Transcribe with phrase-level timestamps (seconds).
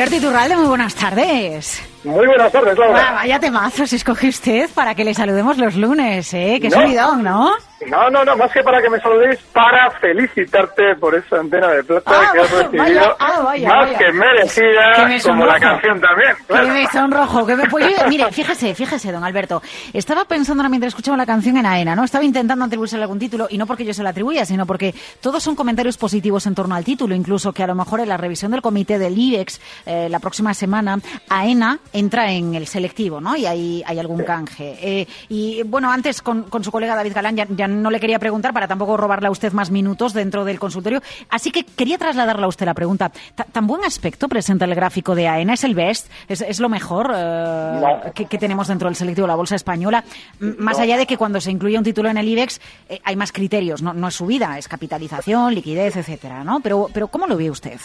[0.00, 1.82] Alberto Iturralde, muy buenas tardes.
[2.04, 3.12] Muy buenas tardes, Laura.
[3.12, 6.58] vaya temazos escoge usted para que le saludemos los lunes, ¿eh?
[6.58, 7.50] Que subidón, ¿no?
[7.88, 11.82] No, no, no, más que para que me saludéis, para felicitarte por esa antena de
[11.82, 13.16] plata Ah, que has recibido.
[13.18, 13.98] ah, vaya, más vaya.
[13.98, 16.32] que merecida, Que me como la canción también.
[16.36, 16.68] Que claro.
[16.68, 17.68] me sonrojo, que me...
[17.68, 19.62] Pues yo- mire, fíjese, fíjese, don Alberto.
[19.92, 22.04] Estaba pensando ahora mientras escuchaba la canción en AENA, ¿no?
[22.04, 25.42] Estaba intentando atribuirse algún título, y no porque yo se la atribuya, sino porque todos
[25.42, 28.50] son comentarios positivos en torno al título, incluso que a lo mejor en la revisión
[28.50, 33.36] del comité del IBEX eh, la próxima semana, AENA entra en el selectivo, ¿no?
[33.36, 34.76] Y hay, hay algún canje.
[34.82, 38.18] Eh, y bueno, antes con, con su colega David Galán ya, ya no le quería
[38.18, 42.44] preguntar para tampoco robarle a usted más minutos dentro del consultorio, así que quería trasladarle
[42.44, 43.10] a usted la pregunta.
[43.34, 45.54] Ta- ¿Tan buen aspecto presenta el gráfico de AENA?
[45.54, 46.08] ¿Es el best?
[46.28, 48.12] ¿Es, es lo mejor eh, No.
[48.12, 50.04] que, que tenemos dentro del selectivo de la bolsa española?
[50.40, 53.16] M- Más allá de que cuando se incluye un título en el IBEX eh, hay
[53.16, 56.60] más criterios, no, no es subida, es capitalización, liquidez, etcétera, ¿no?
[56.60, 57.78] Pero, pero ¿cómo lo ve usted?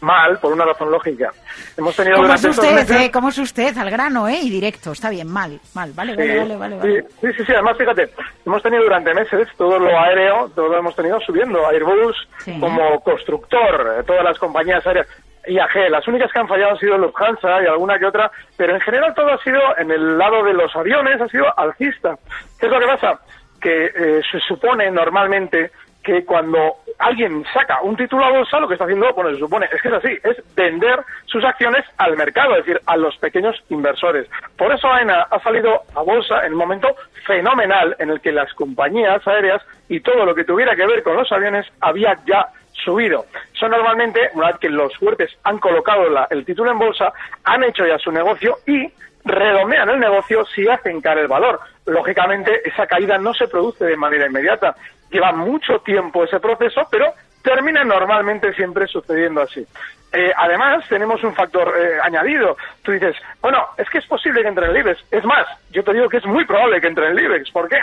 [0.00, 1.32] Mal, por una razón lógica.
[1.76, 3.00] Hemos tenido ¿Cómo es usted, meses...
[3.00, 3.10] eh?
[3.10, 3.76] ¿Cómo es usted?
[3.78, 4.38] Al grano, ¿eh?
[4.42, 5.92] Y directo, está bien, mal, mal.
[5.94, 6.76] Vale, Sí, vale, vale, vale.
[6.76, 7.04] vale.
[7.20, 8.10] sí, sí, sí, además fíjate,
[8.44, 12.58] hemos tenido durante meses todo lo aéreo, todo lo hemos tenido subiendo, Airbus Sí.
[12.60, 15.06] como constructor, eh, todas las compañías aéreas,
[15.48, 18.80] IAG, las únicas que han fallado han sido Lufthansa y alguna que otra, pero en
[18.82, 22.16] general todo ha sido, en el lado de los aviones, ha sido alcista.
[22.60, 23.20] ¿Qué es lo que pasa?
[23.60, 25.70] Que eh, se supone normalmente
[26.06, 29.66] que cuando alguien saca un título a bolsa, lo que está haciendo, bueno, se supone,
[29.72, 33.60] es que es así, es vender sus acciones al mercado, es decir, a los pequeños
[33.70, 34.28] inversores.
[34.56, 36.94] Por eso AENA ha salido a bolsa en un momento
[37.26, 41.16] fenomenal en el que las compañías aéreas y todo lo que tuviera que ver con
[41.16, 42.46] los aviones había ya
[42.84, 43.26] subido.
[43.52, 47.12] Eso normalmente, una vez que los fuertes han colocado la- el título en bolsa,
[47.42, 48.86] han hecho ya su negocio y
[49.26, 51.60] redondean el negocio si hacen caer el valor.
[51.84, 54.74] Lógicamente, esa caída no se produce de manera inmediata.
[55.10, 59.66] Lleva mucho tiempo ese proceso, pero termina normalmente siempre sucediendo así.
[60.12, 62.56] Eh, además, tenemos un factor eh, añadido.
[62.82, 65.04] Tú dices, bueno, es que es posible que entre en el IBEX.
[65.10, 67.50] Es más, yo te digo que es muy probable que entre en el IBEX.
[67.50, 67.78] ¿Por qué?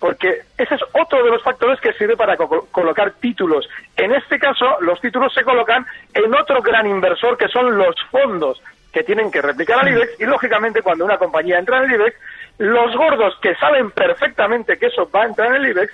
[0.00, 3.68] Porque ese es otro de los factores que sirve para co- colocar títulos.
[3.96, 8.60] En este caso, los títulos se colocan en otro gran inversor que son los fondos
[8.94, 12.16] que tienen que replicar al IBEX y, lógicamente, cuando una compañía entra en el IBEX,
[12.58, 15.92] los gordos que saben perfectamente que eso va a entrar en el IBEX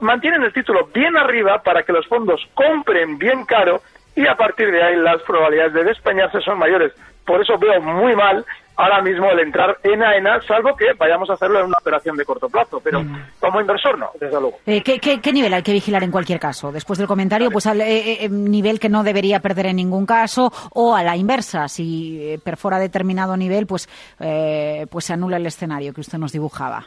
[0.00, 3.82] mantienen el título bien arriba para que los fondos compren bien caro
[4.16, 6.92] y a partir de ahí las probabilidades de despeñarse son mayores.
[7.26, 8.46] Por eso veo muy mal
[8.78, 12.24] ahora mismo el entrar en AENA, salvo que vayamos a hacerlo en una operación de
[12.24, 13.04] corto plazo, pero
[13.40, 14.58] como inversor no, desde luego.
[14.64, 16.70] Eh, ¿qué, qué, qué nivel hay que vigilar en cualquier caso?
[16.70, 20.52] Después del comentario, pues al eh, eh, nivel que no debería perder en ningún caso
[20.72, 23.88] o a la inversa, si eh, perfora determinado nivel, pues,
[24.20, 26.86] eh, pues se anula el escenario que usted nos dibujaba.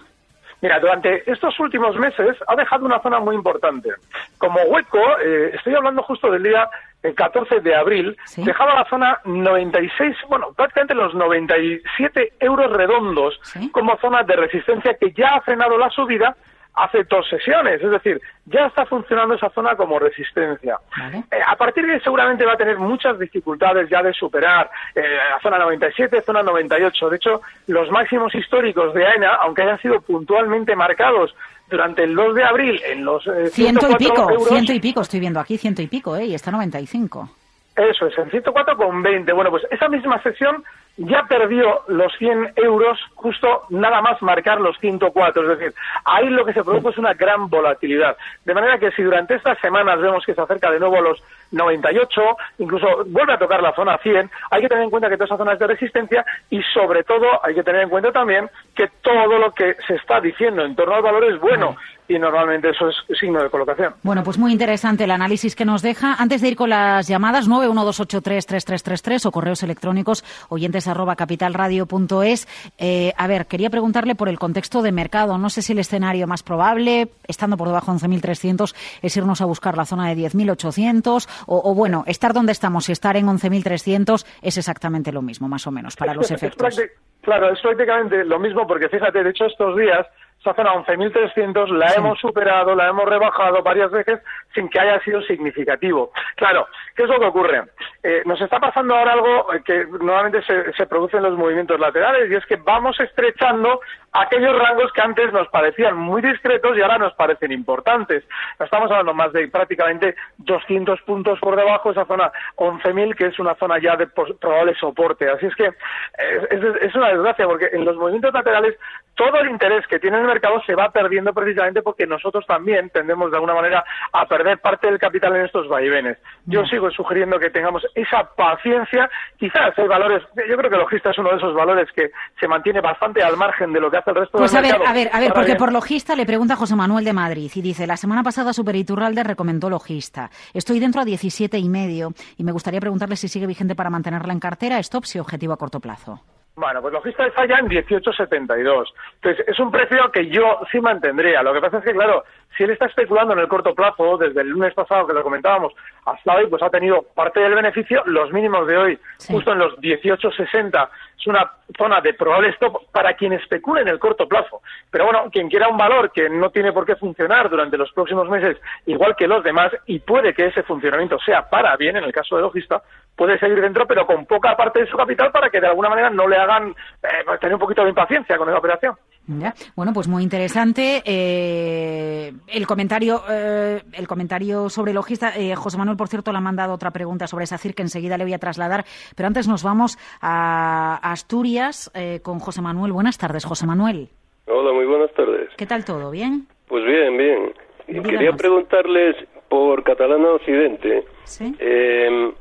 [0.61, 3.89] Mira, durante estos últimos meses ha dejado una zona muy importante.
[4.37, 6.69] Como hueco, eh, estoy hablando justo del día
[7.01, 8.43] el 14 de abril, Sí.
[8.43, 13.71] dejaba la zona 96, bueno, prácticamente los 97 euros redondos Sí.
[13.71, 16.35] como zona de resistencia que ya ha frenado la subida
[16.73, 20.77] hace dos sesiones, es decir, ya está funcionando esa zona como resistencia.
[20.97, 21.23] Vale.
[21.31, 25.01] Eh, a partir de ahí seguramente va a tener muchas dificultades ya de superar eh,
[25.29, 27.09] la zona 97, zona 98.
[27.09, 31.35] De hecho, los máximos históricos de AENA, aunque hayan sido puntualmente marcados
[31.69, 34.79] durante el 2 de abril en los eh, Ciento y 104 pico, euros, ciento y
[34.79, 36.25] pico, estoy viendo aquí, ciento y pico, ¿eh?
[36.25, 37.29] Y está 95.
[37.75, 39.33] Eso es, en 104,20.
[39.33, 40.63] Bueno, pues esa misma sesión
[40.97, 45.43] ya perdió los 100 euros justo nada más marcar los 104.
[45.43, 45.73] Es decir,
[46.05, 48.17] ahí lo que se produjo es una gran volatilidad.
[48.45, 51.23] De manera que si durante estas semanas vemos que se acerca de nuevo a los
[51.51, 52.21] 98,
[52.59, 55.39] incluso vuelve a tocar la zona 100, hay que tener en cuenta que todas esas
[55.39, 59.51] zonas de resistencia y sobre todo hay que tener en cuenta también que todo lo
[59.51, 61.75] que se está diciendo en torno al valor es bueno
[62.07, 63.93] y normalmente eso es signo de colocación.
[64.03, 66.15] Bueno, pues muy interesante el análisis que nos deja.
[66.15, 72.47] Antes de ir con las llamadas, 912833333 o correos electrónicos oyentes arroba capitalradio.es.
[72.77, 75.37] Eh, a ver, quería preguntarle por el contexto de mercado.
[75.37, 79.45] No sé si el escenario más probable, estando por debajo de 11.300, es irnos a
[79.45, 84.25] buscar la zona de 10.800 o, o, bueno, estar donde estamos y estar en 11.300
[84.41, 86.79] es exactamente lo mismo, más o menos, para los efectos.
[87.21, 90.07] claro, es prácticamente lo mismo porque fíjate, de hecho estos días
[90.41, 94.19] esa zona 11.300 la hemos superado, la hemos rebajado varias veces
[94.55, 96.11] sin que haya sido significativo.
[96.35, 97.61] Claro, ¿qué es lo que ocurre?
[98.01, 102.31] Eh, nos está pasando ahora algo que normalmente se, se produce en los movimientos laterales
[102.31, 103.81] y es que vamos estrechando
[104.13, 108.23] aquellos rangos que antes nos parecían muy discretos y ahora nos parecen importantes.
[108.59, 113.55] Estamos hablando más de prácticamente 200 puntos por debajo, esa zona 11.000, que es una
[113.55, 115.29] zona ya de probable soporte.
[115.29, 118.75] Así es que eh, es, es, una desgracia porque en los movimientos laterales
[119.15, 123.31] todo el interés que tiene el mercado se va perdiendo precisamente porque nosotros también tendemos
[123.31, 123.83] de alguna manera
[124.13, 126.17] a perder parte del capital en estos vaivenes.
[126.45, 129.09] Yo sigo sugiriendo que tengamos esa paciencia.
[129.37, 132.81] Quizás hay valores, yo creo que logista es uno de esos valores que se mantiene
[132.81, 134.83] bastante al margen de lo que hace el resto pues del a mercado.
[134.83, 137.61] ver, a ver, a ver, porque por logista le pregunta José Manuel de Madrid y
[137.61, 140.29] dice, la semana pasada Superiturralde recomendó logista.
[140.53, 144.33] Estoy dentro a 17 y medio y me gustaría preguntarle si sigue vigente para mantenerla
[144.33, 146.21] en cartera, stop si objetivo a corto plazo.
[146.55, 148.85] Bueno, pues logista está ya en 18.72.
[149.15, 151.41] Entonces, es un precio que yo sí mantendría.
[151.43, 152.23] Lo que pasa es que, claro,
[152.57, 155.73] si él está especulando en el corto plazo, desde el lunes pasado que lo comentábamos
[156.05, 159.33] hasta hoy, pues ha tenido parte del beneficio, los mínimos de hoy, sí.
[159.33, 160.89] justo en los 18.60.
[161.19, 164.61] Es una zona de probable stop para quien especule en el corto plazo.
[164.89, 168.27] Pero bueno, quien quiera un valor que no tiene por qué funcionar durante los próximos
[168.27, 168.57] meses,
[168.87, 172.35] igual que los demás, y puede que ese funcionamiento sea para bien, en el caso
[172.35, 172.81] de logista,
[173.15, 176.09] puede seguir dentro, pero con poca parte de su capital para que de alguna manera
[176.09, 176.69] no le hagan
[177.03, 178.95] eh, tener un poquito de impaciencia con esa operación.
[179.27, 179.53] Ya.
[179.75, 185.33] Bueno, pues muy interesante eh, el comentario eh, el comentario sobre logista.
[185.35, 188.23] Eh, José Manuel, por cierto, le ha mandado otra pregunta sobre SACIR que enseguida le
[188.23, 188.85] voy a trasladar.
[189.15, 192.91] Pero antes nos vamos a Asturias eh, con José Manuel.
[192.91, 194.09] Buenas tardes, José Manuel.
[194.47, 195.49] Hola, muy buenas tardes.
[195.57, 196.11] ¿Qué tal todo?
[196.11, 196.47] ¿Bien?
[196.67, 197.53] Pues bien, bien.
[197.87, 198.11] Díganos.
[198.11, 199.15] Quería preguntarles
[199.49, 201.03] por Catalana Occidente.
[201.25, 201.53] ¿Sí?
[201.59, 202.31] Eh,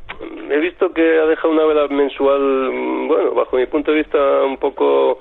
[0.50, 2.70] he visto que ha dejado una vela mensual,
[3.08, 5.18] bueno, bajo mi punto de vista, un poco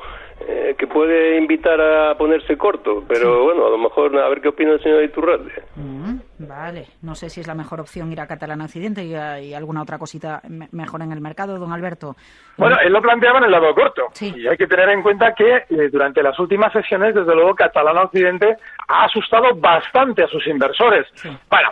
[0.47, 3.43] eh, que puede invitar a ponerse corto, pero Sí.
[3.45, 5.51] bueno, a lo mejor a ver qué opina el señor Iturralde.
[5.75, 9.39] Mm, vale, no sé si es la mejor opción ir a Catalana Occidente y, a-
[9.39, 12.15] y alguna otra cosita me- mejor en el mercado, don Alberto.
[12.57, 14.03] Bueno, él lo planteaba en el lado corto.
[14.13, 14.33] Sí.
[14.36, 18.01] Y hay que tener en cuenta que eh, durante las últimas sesiones, desde luego, Catalana
[18.03, 18.57] Occidente
[18.88, 21.07] ha asustado bastante a sus inversores.
[21.15, 21.30] Sí.
[21.50, 21.69] Bueno,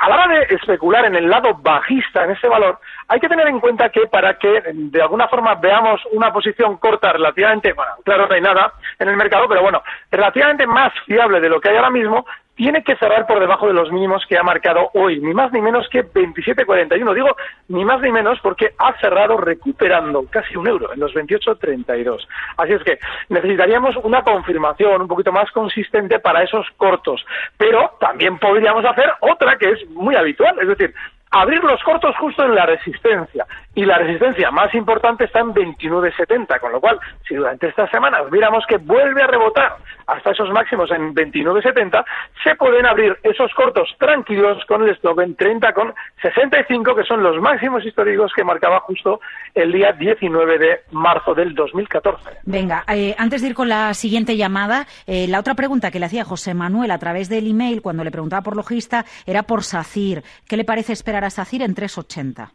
[0.00, 2.78] a la hora de especular en el lado bajista en ese valor,
[3.08, 7.12] hay que tener en cuenta que para que de alguna forma veamos una posición corta
[7.12, 11.48] relativamente, bueno, claro, no hay nada en el mercado, pero bueno, relativamente más fiable de
[11.48, 12.26] lo que hay ahora mismo,
[12.58, 15.62] tiene que cerrar por debajo de los mínimos que ha marcado hoy, ni más ni
[15.62, 17.14] menos que 27,41.
[17.14, 17.36] Digo
[17.68, 22.26] ni más ni menos porque ha cerrado recuperando casi un euro en los 28,32.
[22.56, 27.24] Así es que necesitaríamos una confirmación un poquito más consistente para esos cortos,
[27.56, 30.92] pero también podríamos hacer otra que es muy habitual, es decir,
[31.30, 33.46] abrir los cortos justo en la resistencia.
[33.74, 38.30] Y la resistencia más importante está en 29.70, con lo cual, si durante estas semanas
[38.30, 42.04] viéramos que vuelve a rebotar hasta esos máximos en 29.70,
[42.42, 47.22] se pueden abrir esos cortos tranquilos con el stop en 30 con 65, que son
[47.22, 49.20] los máximos históricos que marcaba justo
[49.54, 52.38] el día 19 de marzo del 2014.
[52.44, 56.06] Venga, eh, antes de ir con la siguiente llamada, eh, la otra pregunta que le
[56.06, 60.22] hacía José Manuel a través del email cuando le preguntaba por logista era por SACIR.
[60.48, 62.50] ¿Qué le parece esperar a SACIR en 380?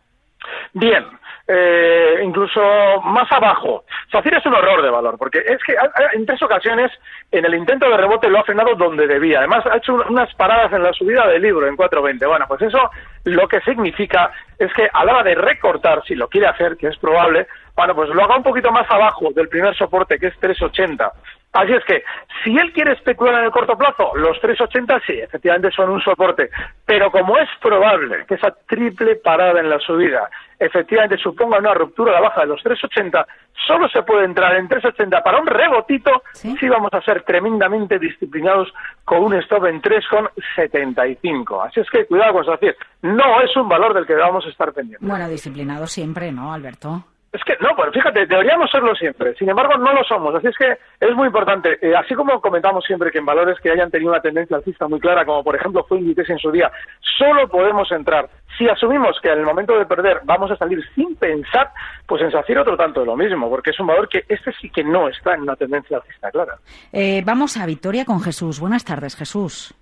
[0.74, 1.06] Bien,
[1.48, 2.60] eh, incluso
[3.04, 3.84] más abajo.
[4.12, 5.76] SACIR es un horror de valor, porque es que
[6.14, 6.92] en tres ocasiones
[7.32, 9.40] en el intento de rebote lo ha frenado donde debía.
[9.40, 12.26] Además, ha hecho un- unas paradas en la subida del libro en 4.20.
[12.26, 12.90] Bueno, pues eso
[13.26, 16.88] lo que significa es que a la hora de recortar, si lo quiere hacer, que
[16.88, 20.40] es probable, bueno, pues lo haga un poquito más abajo del primer soporte, que es
[20.40, 21.12] 380.
[21.54, 22.04] Así es que,
[22.44, 26.50] si él quiere especular en el corto plazo, los 380 sí, efectivamente son un soporte.
[26.84, 30.28] Pero como es probable que esa triple parada en la subida
[30.58, 33.28] efectivamente suponga una ruptura a la baja de los 380,
[33.68, 36.56] solo se puede entrar en 380 para un rebotito ¿Sí?
[36.58, 38.74] si vamos a ser tremendamente disciplinados
[39.06, 41.68] con un stop en 3,75.
[41.68, 42.58] Así es que cuidado con eso.
[42.62, 45.08] Es, no es un valor del que debamos estar pendientes.
[45.08, 47.04] Bueno, disciplinado siempre, ¿no, Alberto?
[47.34, 49.34] Es que, no, pues fíjate, deberíamos serlo siempre.
[49.36, 50.36] Sin embargo, no lo somos.
[50.36, 51.80] Así es que es muy importante.
[51.82, 55.00] Eh, así como comentamos siempre que en valores que hayan tenido una tendencia alcista muy
[55.00, 56.72] clara, como por ejemplo fue Inditex en su día,
[57.18, 61.16] solo podemos entrar si asumimos que en el momento de perder vamos a salir sin
[61.16, 61.72] pensar,
[62.06, 64.70] pues en SACIR otro tanto de lo mismo, porque es un valor que este sí
[64.70, 66.60] que no está en una tendencia alcista clara.
[66.92, 68.60] Eh, vamos a Victoria con Jesús.
[68.60, 69.74] Buenas tardes, Jesús.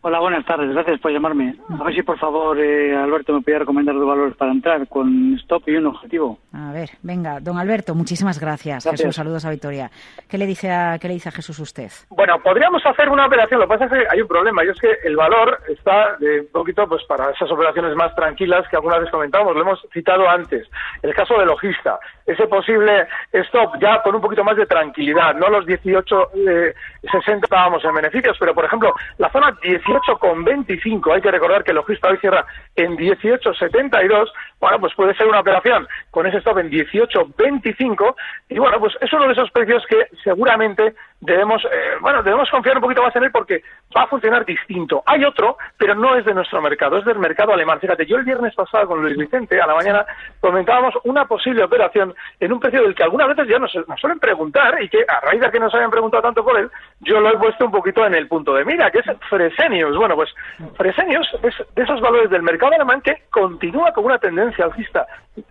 [0.00, 0.72] Hola, buenas tardes.
[0.72, 1.56] Gracias por llamarme.
[1.68, 5.34] A ver si, por favor, eh, Alberto me podía recomendar dos valores para entrar con
[5.40, 6.38] stop y un objetivo.
[6.52, 8.84] A ver, venga, don Alberto, muchísimas gracias.
[8.84, 9.00] Gracias.
[9.00, 9.90] Jesús, saludos a Victoria.
[10.28, 11.90] ¿Qué le dice a, qué le dice a Jesús usted?
[12.10, 14.78] Bueno, podríamos hacer una operación, lo que pasa es que hay un problema, y es
[14.78, 18.98] que el valor está de un poquito pues para esas operaciones más tranquilas que alguna
[18.98, 20.68] vez comentábamos, lo hemos citado antes.
[21.02, 25.48] El caso de logista, ese posible stop ya con un poquito más de tranquilidad, no
[25.48, 26.74] los 18, eh,
[27.10, 29.56] 60 estábamos en beneficios, pero por ejemplo, la zona
[29.88, 32.44] 18,25, hay que recordar que el logista hoy cierra
[32.76, 34.28] en 18,72,
[34.60, 38.14] bueno, pues puede ser una operación con ese stop en 18,25
[38.48, 42.76] y bueno, pues es uno de esos precios que seguramente debemos, eh, bueno, debemos confiar
[42.76, 43.62] un poquito más en él porque
[43.96, 45.02] va a funcionar distinto.
[45.06, 47.80] Hay otro, pero no es de nuestro mercado, es del mercado alemán.
[47.80, 50.06] Fíjate, yo el viernes pasado con Luis Vicente a la mañana
[50.40, 54.18] comentábamos una posible operación en un precio del que algunas veces ya nos, nos suelen
[54.18, 57.30] preguntar y que a raíz de que nos hayan preguntado tanto por él, yo lo
[57.30, 59.96] he puesto un poquito en el punto de mira, que es Fresenius.
[59.96, 60.30] Bueno, pues
[60.76, 65.06] Fresenius es de esos valores del mercado alemán que continúa con una tendencia alcista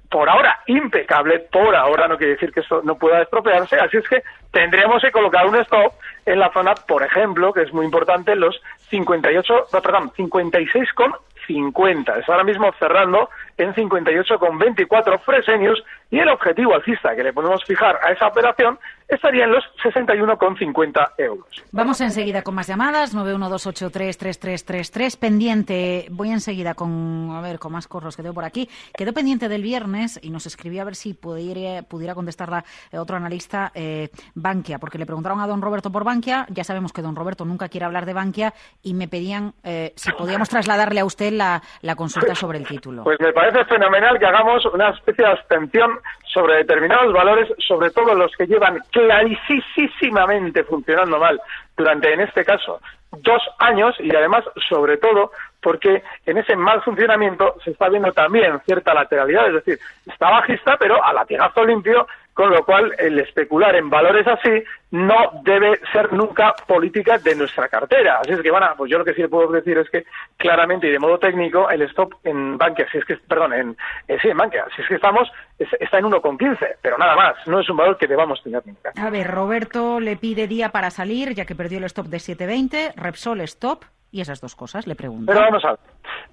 [0.09, 4.07] por ahora impecable, por ahora no quiere decir que esto no pueda estropearse, así es
[4.07, 5.93] que tendremos que colocar un stop
[6.25, 12.19] en la zona, por ejemplo, que es muy importante, los 58, no, perdón, 56,50.
[12.19, 17.99] Es ahora mismo cerrando en 58,24 Fresenius y el objetivo alcista que le podemos fijar
[18.03, 21.47] a esa operación estaría en los 61,50 euros.
[21.71, 25.19] Vamos enseguida con más llamadas, 912833333.
[25.19, 28.69] Pendiente, voy enseguida con, a ver, con más corros que tengo por aquí.
[28.95, 33.15] Quedó pendiente del viernes y nos escribió a ver si pudiera, pudiera contestarla eh, otro
[33.15, 36.45] analista, eh, Bankia, porque le preguntaron a don Roberto por Bankia.
[36.49, 40.11] Ya sabemos que don Roberto nunca quiere hablar de Bankia y me pedían eh, si
[40.11, 43.03] podíamos trasladarle a usted la, la consulta sobre el título.
[43.03, 45.99] Pues me parece fenomenal que hagamos una especie de abstención
[46.33, 51.39] sobre determinados valores, sobre todo los que llevan clarísimamente funcionando mal
[51.75, 52.79] durante, en este caso,
[53.11, 55.31] dos años y además, sobre todo,
[55.61, 60.77] porque en ese mal funcionamiento se está viendo también cierta lateralidad, es decir, está bajista,
[60.77, 62.07] pero a latigazo limpio,
[62.37, 67.67] con lo cual el especular en valores así no debe ser nunca política de nuestra
[67.67, 68.19] cartera.
[68.21, 70.05] Así es que, bueno, pues yo lo que sí le puedo decir es que
[70.37, 73.77] claramente y de modo técnico el stop en Bankia, si es que, perdón, en,
[74.07, 75.27] eh, sí, en Bankia, si es que estamos,
[75.57, 78.91] es- está en 1,15, pero nada más, no es un valor que debamos tener nunca.
[78.95, 82.93] A ver, Roberto le pide día para salir, ya que perdió el stop de 7.20,
[82.95, 85.25] Repsol stop y esas dos cosas, le pregunto.
[85.31, 85.79] Pero vamos a ver.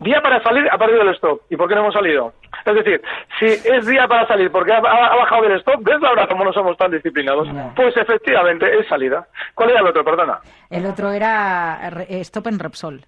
[0.00, 1.40] Día para salir ha perdido el stop.
[1.50, 2.32] ¿Y por qué no hemos salido?
[2.64, 3.02] Es decir,
[3.38, 6.44] si es día para salir porque ha, ha- ha bajado del stop, ¿ves ahora cómo
[6.44, 7.48] no somos tan disciplinados?
[7.76, 9.26] Pues efectivamente es salida.
[9.54, 10.04] ¿Cuál era el otro?
[10.04, 10.38] Perdona.
[10.70, 13.04] El otro era eh, stop en Repsol.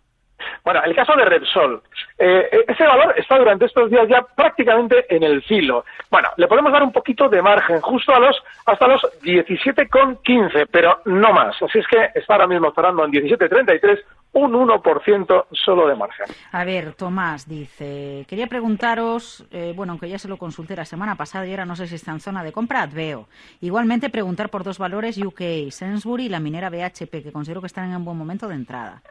[0.64, 1.82] Bueno, el caso de Repsol.
[2.18, 5.84] Eh, ese valor está durante estos días ya prácticamente en el filo.
[6.10, 11.00] Bueno, le podemos dar un poquito de margen, justo a los hasta los 17,15, pero
[11.06, 11.56] no más.
[11.62, 14.02] Así es que está ahora mismo cerrando en 17,33,
[14.36, 16.26] un 1% solo de margen.
[16.52, 21.14] A ver, Tomás dice, quería preguntaros, eh, bueno, aunque ya se lo consulté la semana
[21.14, 23.28] pasada y ahora no sé si está en zona de compra, Adveo.
[23.62, 27.88] Igualmente preguntar por dos valores UK, Sainsbury y la minera BHP, que considero que están
[27.90, 29.02] en un buen momento de entrada.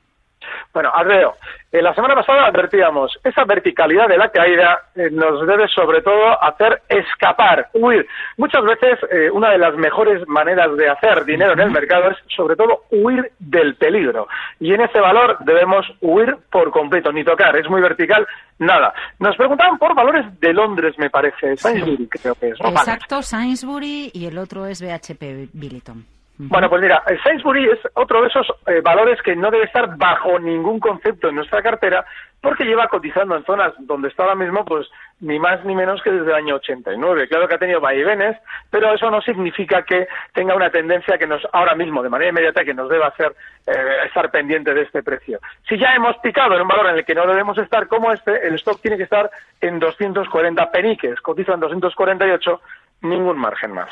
[0.74, 1.36] Bueno, Adveo,
[1.72, 6.42] eh, la semana pasada advertíamos, esa verticalidad de la caída eh, nos debe sobre todo
[6.42, 8.08] hacer escapar, huir.
[8.38, 12.18] Muchas veces eh, una de las mejores maneras de hacer dinero en el mercado es
[12.36, 14.28] sobre todo huir del peligro.
[14.60, 18.26] Y en ese valor debemos huir por completo, ni tocar, es muy vertical,
[18.60, 18.94] nada.
[19.20, 22.60] Nos preguntaban por valores de Londres, me parece, Sainsbury creo que es.
[22.60, 26.15] Exacto, Sainsbury y el otro es BHP Billiton.
[26.38, 29.96] Bueno, pues mira, el Sainsbury es otro de esos eh, valores que no debe estar
[29.96, 32.06] bajo ningún concepto en nuestra cartera
[32.42, 34.88] porque lleva cotizando en zonas donde está ahora mismo, pues
[35.22, 37.28] ni más ni menos que desde el año 89.
[37.28, 38.38] Claro que ha tenido vaivenes,
[38.70, 42.66] pero eso no significa que tenga una tendencia que nos, ahora mismo, de manera inmediata,
[42.66, 43.34] que nos deba hacer
[43.66, 45.40] eh, estar pendiente de este precio.
[45.68, 48.46] Si ya hemos picado en un valor en el que no debemos estar como este,
[48.46, 52.62] el stock tiene que estar en 240 peniques, cotiza en 248
[53.02, 53.90] ningún margen más.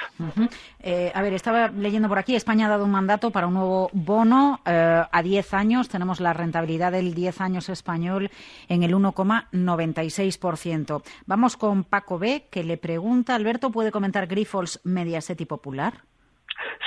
[0.82, 3.90] Eh, a ver, estaba leyendo por aquí, España ha dado un mandato para un nuevo
[3.94, 5.90] bono eh, a 10 años.
[5.90, 8.32] Tenemos la rentabilidad del 10 años español
[8.70, 11.04] en el 1,96%.
[11.26, 15.94] Vamos con Paco B, que le pregunta, Alberto, ¿puede comentar Grifols, Mediaset y Popular?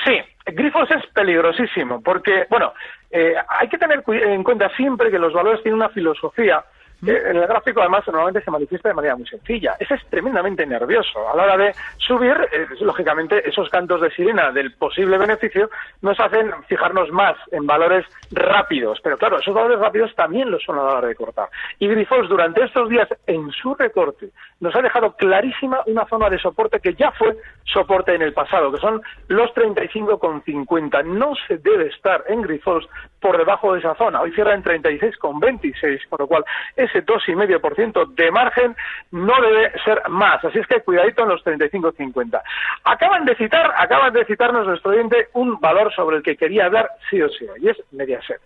[0.04, 0.12] Sí,
[0.46, 2.72] Grifos es peligrosísimo porque, bueno,
[3.10, 6.64] eh, hay que tener en cuenta siempre que los valores tienen una filosofía.
[7.04, 9.74] Que en el gráfico, además, normalmente se manifiesta de manera muy sencilla.
[9.78, 11.28] Ese es tremendamente nervioso.
[11.28, 15.70] A la hora de subir, eh, lógicamente, esos cantos de sirena del posible beneficio
[16.02, 18.98] nos hacen fijarnos más en valores rápidos.
[19.02, 21.48] Pero claro, esos valores rápidos también lo son a la hora de cortar.
[21.78, 26.38] Y Grifols, durante estos días, en su recorte, nos ha dejado clarísima una zona de
[26.38, 31.04] soporte que ya fue soporte en el pasado, que son los 35,50.
[31.04, 32.88] No se debe estar en Grifols
[33.20, 34.20] por debajo de esa zona.
[34.20, 36.44] Hoy cierra en 36,26, con lo cual
[36.86, 38.76] ese 2,5% de margen
[39.12, 40.44] no debe ser más.
[40.44, 42.40] Así es que cuidadito en los 35,50.
[42.84, 46.90] Acaban de citar, acaban de citarnos nuestro oyente un valor sobre el que quería hablar
[47.10, 48.40] sí o sí, y es Mediaset.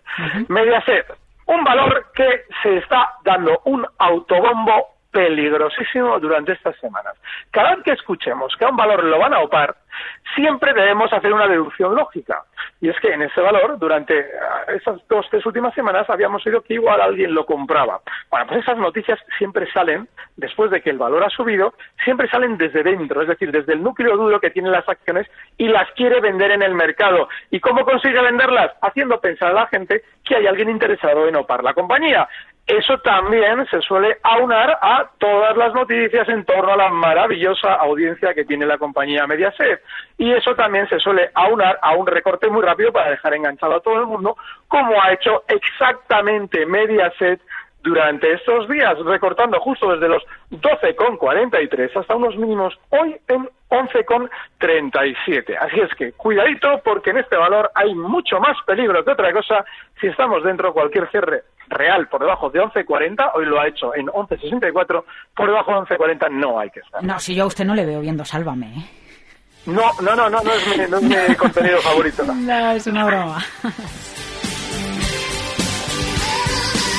[0.47, 1.05] Mediaset,
[1.47, 7.15] un valor que se está dando un autobombo peligrosísimo durante estas semanas.
[7.51, 9.75] Cada vez que escuchemos que a un valor lo van a opar,
[10.35, 12.43] siempre debemos hacer una deducción lógica.
[12.79, 16.61] Y es que en ese valor, durante ah, esas dos, tres últimas semanas, habíamos oído
[16.61, 18.01] que igual alguien lo compraba.
[18.29, 22.57] Bueno, pues esas noticias siempre salen, después de que el valor ha subido, siempre salen
[22.57, 25.27] desde dentro, es decir, desde el núcleo duro que tienen las acciones
[25.57, 27.27] y las quiere vender en el mercado.
[27.49, 28.71] ¿Y cómo consigue venderlas?
[28.81, 32.27] Haciendo pensar a la gente que hay alguien interesado en opar la compañía.
[32.67, 38.33] Eso también se suele aunar a todas las noticias en torno a la maravillosa audiencia
[38.33, 39.81] que tiene la compañía Mediaset.
[40.17, 43.81] Y eso también se suele aunar a un recorte muy rápido para dejar enganchado a
[43.81, 44.37] todo el mundo,
[44.67, 47.41] como ha hecho exactamente Mediaset
[47.83, 55.57] durante estos días, recortando justo desde los 12,43 hasta unos mínimos hoy en 11,37.
[55.59, 59.65] Así es que cuidadito porque en este valor hay mucho más peligro que otra cosa
[59.99, 64.07] si estamos dentro cualquier cierre real por debajo de 11,40, hoy lo ha hecho en
[64.07, 65.03] 11,64,
[65.35, 67.03] por debajo de 11,40 no hay que estar.
[67.03, 68.67] No, si yo a usted no le veo viendo Sálvame.
[68.67, 68.85] ¿eh?
[69.65, 72.23] No, no, no, no, no es mi, no es mi contenido favorito.
[72.25, 72.33] no.
[72.35, 73.43] No, es una broma.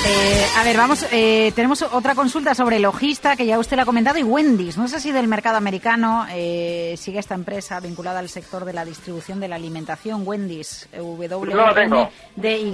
[0.04, 3.87] Eh, a ver, vamos, eh, tenemos otra consulta sobre Logista, que ya usted la ha
[3.87, 4.76] comentado, y Wendy's.
[4.76, 8.85] No sé si del mercado americano eh, sigue esta empresa vinculada al sector de la
[8.85, 12.73] distribución de la alimentación, Wendy's, W de Y.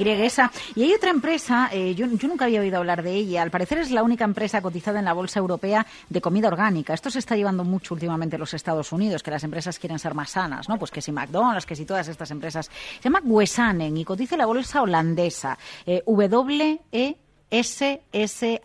[0.75, 3.77] Y hay otra empresa, eh, yo, yo nunca había oído hablar de ella, al parecer
[3.77, 6.95] es la única empresa cotizada en la Bolsa Europea de comida orgánica.
[6.95, 10.15] Esto se está llevando mucho últimamente en los Estados Unidos, que las empresas quieren ser
[10.15, 10.79] más sanas, ¿no?
[10.79, 12.71] Pues que si McDonald's, que si todas estas empresas.
[12.97, 17.18] Se llama Wesanen y cotiza en la bolsa holandesa, eh, W-E...
[17.51, 18.59] S-S-A-N-E-N.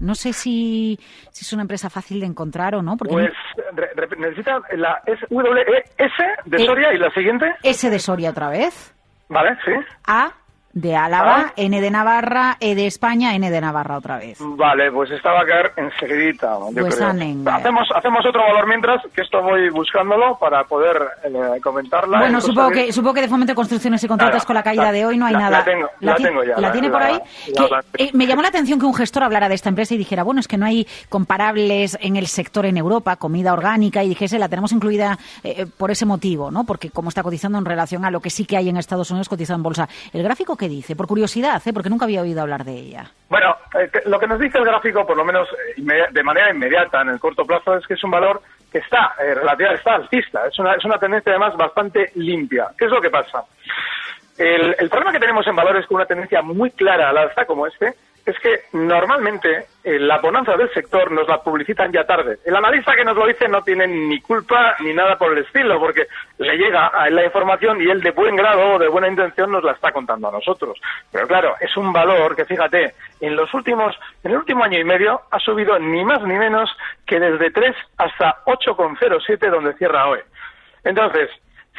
[0.00, 0.98] No sé si,
[1.30, 2.96] si es una empresa fácil de encontrar o no.
[2.96, 3.30] Porque Pues
[3.74, 6.12] re- re- necesita la S W E S
[6.46, 6.66] de Eh.
[6.66, 8.94] Soria y la siguiente, S de Soria otra vez.
[9.28, 9.56] ¿vale?
[9.64, 9.72] Sí.
[10.06, 10.32] A
[10.74, 11.52] de Álava, Ah.
[11.56, 14.38] N de Navarra, E de España, N de Navarra otra vez.
[14.40, 17.08] Vale, pues esta va a caer enseguidita, yo Pues creo.
[17.08, 22.18] Hacemos, hacemos otro valor mientras, que esto voy buscándolo para poder eh, comentarla.
[22.18, 24.84] Bueno, supongo que- que, supongo que de Fomento de Construcciones y Contratos con la caída
[24.84, 25.58] la- de hoy no hay la- nada.
[25.58, 27.18] la tengo- la ti- tengo ya, ¿La tiene por ahí?
[27.46, 30.22] Que, eh, me llamó la atención que un gestor hablara de esta empresa y dijera,
[30.24, 34.38] bueno, es que no hay comparables en el sector en Europa, comida orgánica, y dijese,
[34.38, 36.64] la tenemos incluida eh, por ese motivo, ¿no?
[36.64, 39.28] Porque como está cotizando en relación a lo que sí que hay en Estados Unidos
[39.28, 39.88] cotizado en bolsa.
[40.12, 40.96] ¿El gráfico dice?
[40.96, 41.72] Por curiosidad, ¿eh?
[41.72, 43.10] Porque nunca había oído hablar de ella.
[43.28, 47.02] Bueno, eh, lo que nos dice el gráfico, por lo menos eh, de manera inmediata
[47.02, 49.34] en el corto plazo, es que es un valor que está, eh,
[49.74, 50.46] está alcista.
[50.46, 52.68] Es una, es una tendencia además bastante limpia.
[52.78, 53.44] ¿Qué es lo que pasa?
[54.36, 57.66] El, el problema que tenemos en valores con una tendencia muy clara al alza como
[57.66, 57.94] este
[58.26, 62.38] es que normalmente eh, la bonanza del sector nos la publicitan ya tarde.
[62.44, 65.78] El analista que nos lo dice no tiene ni culpa ni nada por el estilo,
[65.78, 66.06] porque
[66.38, 69.52] le llega a él la información y él de buen grado o de buena intención
[69.52, 70.80] nos la está contando a nosotros.
[71.12, 74.84] Pero claro, es un valor que fíjate, en los últimos, en el último año y
[74.84, 76.74] medio ha subido ni más ni menos
[77.06, 80.20] que desde 3 hasta 8,07 donde cierra hoy.
[80.82, 81.28] Entonces,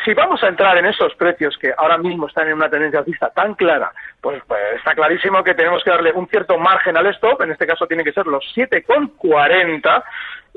[0.04, 3.30] si vamos a entrar en esos precios que ahora mismo están en una tendencia alcista
[3.30, 7.42] tan clara, pues, pues está clarísimo que tenemos que darle un cierto margen al stop,
[7.42, 10.04] en este caso tiene que ser los 7,40,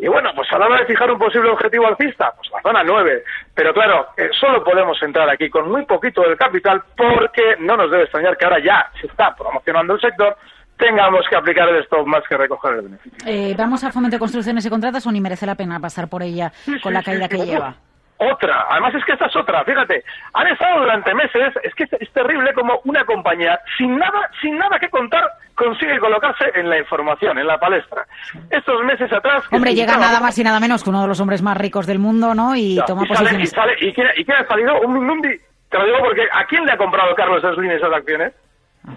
[0.01, 2.85] y bueno, pues a la hora de fijar un posible objetivo alcista, pues la zona
[2.85, 3.25] 9.
[3.53, 7.91] Pero claro, eh, solo podemos entrar aquí con muy poquito del capital porque no nos
[7.91, 10.37] debe extrañar que ahora ya se está promocionando el sector,
[10.77, 13.19] tengamos que aplicar el stop más que recoger el beneficio.
[13.27, 16.23] Eh, ¿Vamos a Fomento de Construcciones y Contratos o ni merece la pena pasar por
[16.23, 17.75] ella con la caída sí, que lleva?
[18.19, 18.67] Otra.
[18.69, 20.05] Además es que esta es otra, fíjate.
[20.35, 24.79] Han estado durante meses, es que es, terrible como una compañía sin nada, sin nada
[24.79, 28.07] que contar consigue colocarse en la información, en la palestra.
[28.51, 29.45] Estos meses atrás...
[29.51, 31.99] Hombre, llega nada más y nada menos que uno de los hombres más ricos del
[31.99, 32.55] mundo, ¿no?
[32.55, 33.53] Y toma posiciones...
[33.81, 34.81] y, quién, ha salido?
[34.81, 35.37] Un Mundi.
[35.69, 38.33] Te lo digo porque ¿a quién le ha comprado Carlos Slim esas acciones?
[38.87, 38.95] Ah.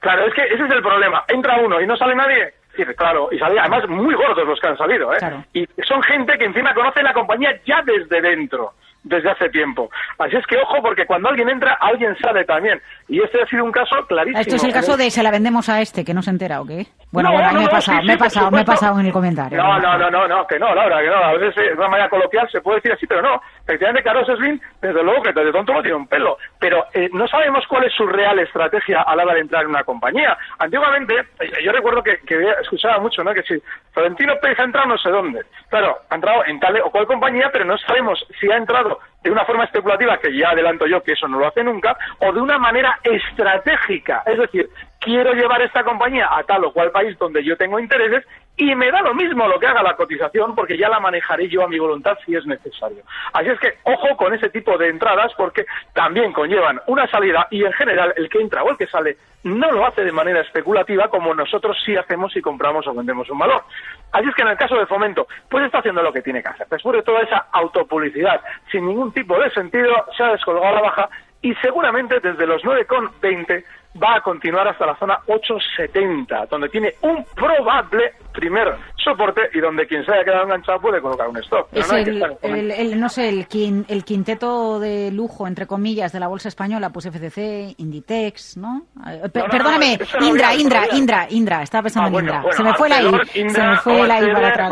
[0.00, 1.24] Claro, es que ese es el problema.
[1.28, 2.59] Entra uno y no sale nadie
[2.96, 5.18] Claro, y salía, además muy gordos los que han salido, ¿eh?
[5.52, 9.90] Y son gente que encima conoce la compañía ya desde dentro desde hace tiempo.
[10.18, 12.80] Así es que ojo, porque cuando alguien entra, alguien sale también.
[13.08, 14.40] Y este ha sido un caso clarísimo.
[14.40, 16.66] Esto es el caso de se la vendemos a este, que no se entera, ¿o
[16.66, 16.86] qué?
[17.12, 19.58] Bueno, bueno, me, he pasado, me he pasado, me he pasado en el comentario.
[19.58, 21.16] No, no, no, no, no, que no, Laura, que no.
[21.16, 23.40] A veces de una manera coloquial se puede decir así, pero no.
[23.64, 26.36] Efectivamente, Carlos Slim, desde luego que de tonto no tiene un pelo.
[26.58, 29.70] Pero eh, no sabemos cuál es su real estrategia a la hora de entrar en
[29.70, 30.36] una compañía.
[30.58, 33.34] Antiguamente, eh, yo recuerdo que, que escuchaba mucho, ¿no?
[33.34, 33.60] Que si
[33.92, 35.40] Florentino Pérez ha entrado no sé dónde.
[35.68, 38.89] Claro, ha entrado en tal o cual compañía, pero no sabemos si ha entrado
[39.22, 42.32] de una forma especulativa, que ya adelanto yo que eso no lo hace nunca, o
[42.32, 44.22] de una manera estratégica.
[44.26, 48.24] Es decir, quiero llevar esta compañía a tal o cual país donde yo tengo intereses
[48.60, 51.64] y me da lo mismo lo que haga la cotización porque ya la manejaré yo
[51.64, 53.02] a mi voluntad si es necesario.
[53.32, 57.64] Así es que ojo con ese tipo de entradas porque también conllevan una salida y
[57.64, 61.08] en general el que entra o el que sale no lo hace de manera especulativa
[61.08, 63.64] como nosotros sí hacemos si compramos o vendemos un valor.
[64.12, 66.48] Así es que en el caso de Fomento, pues está haciendo lo que tiene que
[66.48, 66.66] hacer.
[66.68, 71.08] Después de toda esa autopublicidad sin ningún tipo de sentido, se ha descolgado la baja
[71.40, 73.64] y seguramente desde los 9,20
[74.00, 79.86] va a continuar hasta la zona 870, donde tiene un probable primer soporte y donde
[79.86, 81.66] quien se haya quedado enganchado puede colocar un stop.
[81.72, 83.46] Es el, no sé, el,
[83.88, 88.82] el, quinteto de lujo, entre comillas, de la bolsa española, pues FCC, Inditex, ¿no?
[89.08, 92.52] Eh, perdóname, Indra, Indra, Indra, Indra, estaba pensando ah, en Indra.
[92.52, 94.70] se me fue la I, se me fue la I para atrás.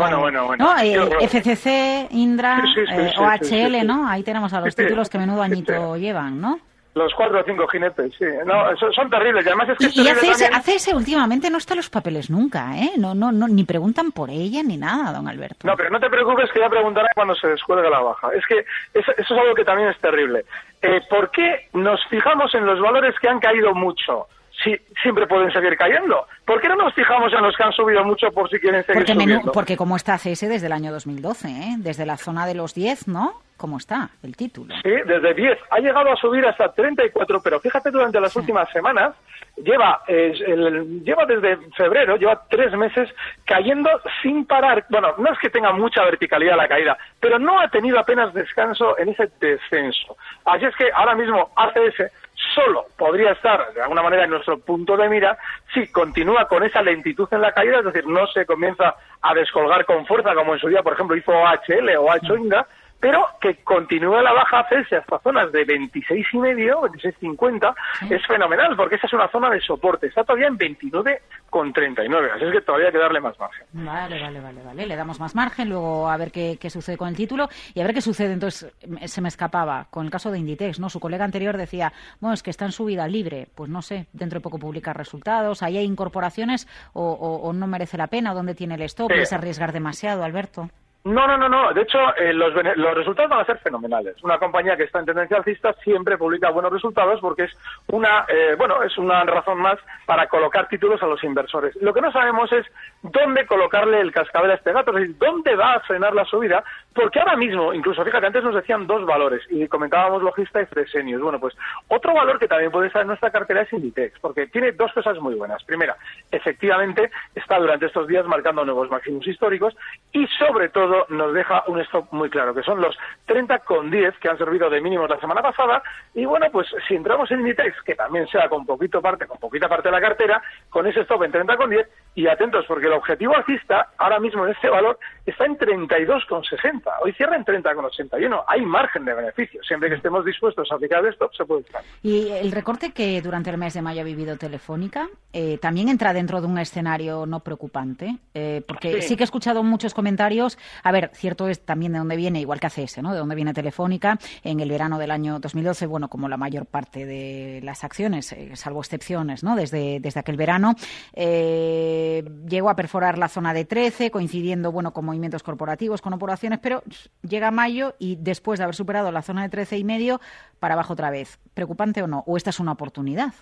[0.57, 0.79] ¿no?
[0.81, 4.07] Eh, FCC, Indra, eh, OHL, ¿no?
[4.07, 6.59] Ahí tenemos a los títulos que menudo añito llevan, ¿no?
[6.95, 8.25] Los cuatro o cinco jinetes, sí.
[8.45, 9.45] No, son, terribles.
[9.45, 10.01] Y además es que.
[10.01, 12.93] Y, hace, ese, últimamente no está los papeles nunca, ¿eh?
[12.97, 15.67] No, no, no, ni preguntan por ella ni nada, don Alberto.
[15.67, 18.29] No, pero no te preocupes que ya preguntará cuando se descuelgue la baja.
[18.33, 20.45] Es que eso, es algo que también es terrible.
[20.81, 24.27] Eh, ¿Por qué nos fijamos en los valores que han caído mucho?
[24.63, 26.27] Si siempre pueden seguir cayendo.
[26.45, 29.05] ¿Por qué no nos fijamos en los que han subido mucho por si quieren seguir
[29.05, 29.51] porque subiendo?
[29.51, 31.75] porque como está CS desde el año 2012, ¿eh?
[31.77, 33.41] Desde la zona de los 10, ¿no?
[33.55, 34.73] ¿Cómo está el título?
[34.83, 35.59] Sí, desde 10.
[35.69, 39.13] Ha llegado a subir hasta 34, pero fíjate, durante las últimas semanas
[39.57, 43.09] lleva, lleva desde febrero, lleva tres meses
[43.45, 43.89] cayendo
[44.21, 44.85] sin parar.
[44.89, 48.97] Bueno, no es que tenga mucha verticalidad la caída, pero no ha tenido apenas descanso
[48.97, 50.15] en ese descenso.
[50.45, 52.11] Así es que ahora mismo ACS
[52.53, 55.37] solo podría estar de alguna manera en nuestro punto de mira
[55.73, 59.85] si continúa con esa lentitud en la caída, es decir, no se comienza a descolgar
[59.85, 62.65] con fuerza como en su día, por ejemplo, hizo OHL o Inga,
[62.99, 67.75] pero que continúe la baja hacia hasta zonas de 26 y medio, 26.50,
[68.09, 70.07] es fenomenal, porque esa es una zona de soporte.
[70.07, 73.65] Está todavía en 29,39, así es que todavía hay que darle más margen.
[73.73, 74.85] Vale, vale, vale, vale.
[74.85, 77.83] Le damos más margen, luego a ver qué, qué sucede con el título y a
[77.83, 78.33] ver qué sucede.
[78.33, 78.73] Entonces,
[79.05, 80.89] se me escapaba con el caso de Inditex, ¿no?
[80.89, 83.47] Su colega anterior decía, bueno, es que está en subida libre.
[83.55, 88.07] Pues no sé, dentro de poco publica resultados, ahí hay incorporaciones o, no merece la
[88.07, 90.69] pena, dónde tiene el stop, es arriesgar demasiado, Alberto.
[91.05, 91.73] No, no, no, no.
[91.73, 94.21] De hecho, eh, los, los, resultados van a ser fenomenales.
[94.21, 97.51] Una compañía que está en tendencia alcista siempre publica buenos resultados porque es
[97.87, 101.73] una, eh, bueno, es una razón más para colocar títulos a los inversores.
[101.77, 102.65] Lo que no sabemos es
[103.01, 106.65] dónde colocarle el cascabel a este gato, es decir, dónde va a frenar la subida,
[106.93, 111.21] porque ahora mismo, incluso, fíjate, antes nos decían dos valores y comentábamos logista y Fresenius.
[111.21, 111.55] Bueno, pues
[111.87, 115.17] otro valor que también puede estar en nuestra cartera es Inditex, porque tiene dos cosas
[115.19, 115.63] muy buenas.
[115.63, 115.95] Primera,
[116.31, 119.75] efectivamente está durante estos días marcando nuevos máximos históricos
[120.11, 122.97] y sobre todo nos deja un stop muy claro, que son los
[123.27, 125.83] 30 con 10 que han servido de mínimos la semana pasada.
[126.15, 129.69] Y bueno, pues si entramos en Inditex, que también sea con poquito parte, con poquita
[129.69, 132.93] parte de la cartera, con ese stop en 30 con 10, y atentos, porque el
[132.93, 136.83] objetivo alcista ahora mismo en este valor está en 32,60.
[137.03, 138.43] Hoy cierra en 30,81.
[138.47, 139.63] Hay margen de beneficio.
[139.63, 141.81] Siempre que estemos dispuestos a aplicar el stop, se puede estar.
[142.03, 146.13] Y el recorte que durante el mes de mayo ha vivido Telefónica eh, también entra
[146.13, 149.15] dentro de un escenario no preocupante, eh, porque sí.
[149.15, 152.67] que he escuchado muchos comentarios a ver, cierto es también de dónde viene, igual que
[152.67, 153.11] ACS, ¿no?
[153.13, 154.17] De dónde viene Telefónica.
[154.43, 158.55] En el verano del año 2012, bueno, como la mayor parte de las acciones, eh,
[158.55, 159.55] salvo excepciones, ¿no?
[159.55, 160.75] Desde, desde aquel verano,
[161.13, 166.59] eh, llegó a perforar la zona de 13, coincidiendo, bueno, con movimientos corporativos, con operaciones,
[166.59, 166.81] pero
[167.21, 170.19] llega mayo y después de haber superado la zona de 13 y medio,
[170.59, 171.39] para abajo otra vez.
[171.53, 172.23] ¿Preocupante o no?
[172.25, 173.33] ¿O esta es una oportunidad?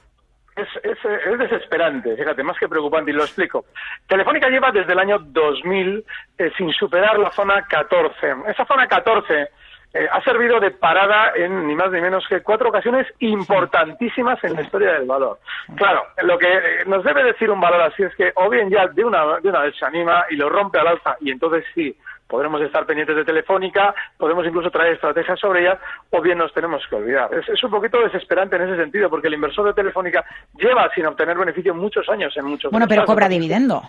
[0.55, 3.65] Es, es, desesperante, fíjate, más que preocupante, y lo explico.
[4.07, 6.03] Telefónica lleva desde el año 2000
[6.39, 8.35] eh, sin superar la zona 14.
[8.47, 9.49] Esa zona 14
[9.97, 14.53] eh, ha servido de parada en ni más ni menos que cuatro ocasiones importantísimas en
[14.53, 15.39] la historia del valor.
[15.75, 18.87] Claro, lo que eh, nos debe decir un valor así es que o bien ya
[18.87, 21.95] de una, de una vez se anima y lo rompe al alza y entonces sí,
[22.27, 25.79] podremos estar pendientes de Telefónica, podemos incluso traer estrategias sobre ellas,
[26.11, 27.33] o bien nos tenemos que olvidar.
[27.33, 30.23] Es, es, un poquito desesperante en ese sentido, porque el inversor de Telefónica
[30.57, 33.81] lleva sin obtener beneficio muchos años en muchos Bueno, pero cobra dividendo.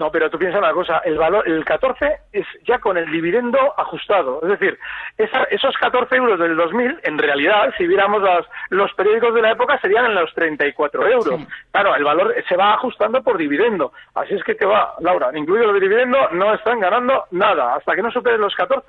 [0.00, 3.58] No, pero tú piensas una cosa, el valor, el 14 es ya con el dividendo
[3.76, 4.40] ajustado.
[4.42, 4.78] Es decir,
[5.18, 9.50] esa, esos 14 euros del 2000, en realidad, si viéramos las, los periódicos de la
[9.50, 11.38] época, serían en los 34 euros.
[11.38, 11.46] Sí.
[11.70, 13.92] Claro, el valor se va ajustando por dividendo.
[14.14, 17.74] Así es que te va, Laura, incluido el dividendo, no están ganando nada.
[17.74, 18.86] Hasta que no superen los 14,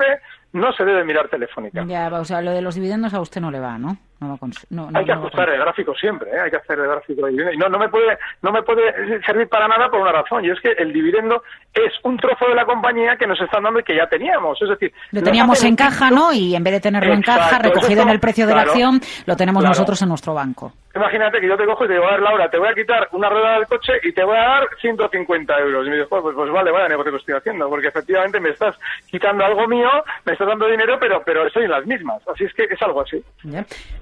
[0.53, 1.83] no se debe mirar telefónica.
[1.85, 3.97] Ya, o sea, lo de los dividendos a usted no le va, ¿no?
[4.19, 4.37] No,
[4.69, 6.39] no, no, hay que ajustar el gráfico siempre, ¿eh?
[6.39, 7.53] hay que hacer el gráfico de dividendo.
[7.53, 8.83] Y no, no, me puede, no me puede
[9.25, 11.41] servir para nada por una razón, y es que el dividendo
[11.73, 14.61] es un trozo de la compañía que nos están dando y que ya teníamos.
[14.61, 16.31] Es decir, lo teníamos en caja, ¿no?
[16.31, 18.71] Y en vez de tenerlo Exacto, en caja, recogido en el precio de claro, la
[18.71, 19.71] acción, lo tenemos claro.
[19.71, 20.71] nosotros en nuestro banco.
[20.93, 23.07] Imagínate que yo te cojo y te digo, a ver, Laura, te voy a quitar
[23.13, 25.87] una rueda del coche y te voy a dar 150 euros.
[25.87, 28.75] Y me dices, pues, pues, vale, vaya negocio que estoy haciendo, porque efectivamente me estás
[29.09, 29.89] quitando algo mío,
[30.25, 32.21] me estás dando dinero, pero, pero estoy en las mismas.
[32.27, 33.23] Así es que es algo así.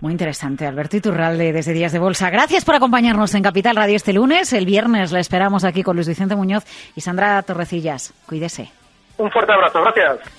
[0.01, 2.29] Muy interesante, Alberto Iturralde, desde Días de Bolsa.
[2.29, 4.51] Gracias por acompañarnos en Capital Radio este lunes.
[4.53, 8.13] El viernes la esperamos aquí con Luis Vicente Muñoz y Sandra Torrecillas.
[8.27, 8.71] Cuídese.
[9.17, 10.38] Un fuerte abrazo, gracias.